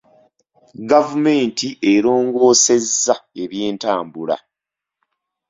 Gavumenti 0.89 1.67
erongoosezza 1.93 3.15
ebyentambula. 3.43 4.35